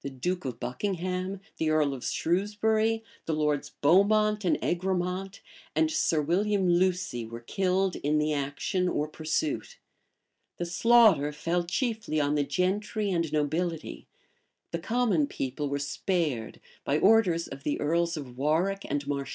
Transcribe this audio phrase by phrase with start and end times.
[0.00, 5.42] The duke of Buckingham, the earl of Shrewsbury, the Lords Beaumont and Egremont,
[5.76, 9.76] and Sir William Lucie were killed in the action or pursuit:
[10.56, 14.06] the slaughter fell chiefly on the gentry and nobility;
[14.70, 19.26] the common people were spared by orders of the earls of Warwick and Marche.